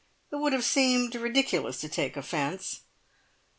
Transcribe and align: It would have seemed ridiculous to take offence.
It 0.31 0.37
would 0.37 0.51
have 0.53 0.65
seemed 0.65 1.13
ridiculous 1.13 1.79
to 1.81 1.87
take 1.87 2.17
offence. 2.17 2.81